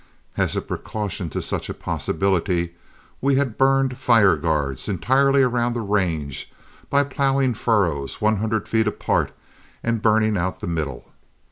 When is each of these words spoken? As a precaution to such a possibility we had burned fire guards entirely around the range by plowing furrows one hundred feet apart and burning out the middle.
As 0.35 0.55
a 0.55 0.63
precaution 0.63 1.29
to 1.29 1.43
such 1.43 1.69
a 1.69 1.75
possibility 1.75 2.73
we 3.21 3.35
had 3.35 3.55
burned 3.55 3.99
fire 3.99 4.35
guards 4.35 4.89
entirely 4.89 5.43
around 5.43 5.73
the 5.75 5.81
range 5.81 6.51
by 6.89 7.03
plowing 7.03 7.53
furrows 7.53 8.19
one 8.19 8.37
hundred 8.37 8.67
feet 8.67 8.87
apart 8.87 9.31
and 9.83 10.01
burning 10.01 10.37
out 10.37 10.59
the 10.59 10.65
middle. 10.65 11.11